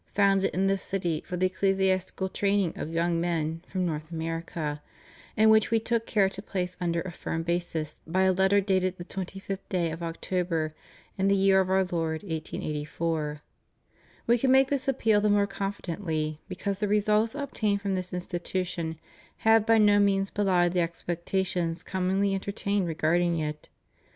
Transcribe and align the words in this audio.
founded 0.15 0.51
in 0.51 0.65
this 0.65 0.81
city 0.81 1.21
for 1.27 1.37
the 1.37 1.45
ecclesiastical 1.45 2.27
training 2.27 2.73
of 2.75 2.91
young 2.91 3.21
men 3.21 3.61
from 3.67 3.85
North 3.85 4.09
America, 4.09 4.81
and 5.37 5.51
which 5.51 5.69
We 5.69 5.79
took 5.79 6.07
care 6.07 6.27
to 6.27 6.41
place 6.41 6.73
upon 6.73 6.95
a 7.05 7.11
firm 7.11 7.43
basis 7.43 7.99
by 8.07 8.23
a 8.23 8.31
letter 8.33 8.61
dated 8.61 8.97
the 8.97 9.03
twenty 9.03 9.37
fifth 9.39 9.69
day 9.69 9.91
of 9.91 10.01
October, 10.01 10.73
in 11.19 11.27
the 11.27 11.35
year 11.35 11.59
of 11.61 11.69
Our 11.69 11.83
Lord 11.83 12.23
1884 12.23 13.43
We 14.25 14.39
can 14.39 14.51
make 14.51 14.69
this 14.71 14.87
appeal 14.87 15.21
the 15.21 15.29
more 15.29 15.45
confidently, 15.45 16.41
because 16.49 16.79
the 16.79 16.87
results 16.87 17.35
obtained 17.35 17.81
from 17.83 17.93
this 17.93 18.11
institution 18.11 18.97
have 19.45 19.67
by 19.67 19.77
no 19.77 19.99
means 19.99 20.31
belied 20.31 20.73
the 20.73 20.79
expectations 20.81 21.83
commonly 21.83 22.33
entertained 22.33 22.87
regarding 22.87 23.37
it. 23.37 23.69